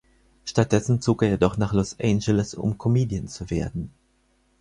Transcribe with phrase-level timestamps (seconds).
[0.45, 3.93] Stattdessen zog er jedoch nach Los Angeles, um Comedian zu werden.